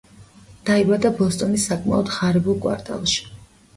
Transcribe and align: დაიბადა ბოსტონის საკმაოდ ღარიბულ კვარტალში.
დაიბადა 0.69 1.11
ბოსტონის 1.21 1.67
საკმაოდ 1.73 2.11
ღარიბულ 2.17 2.59
კვარტალში. 2.65 3.23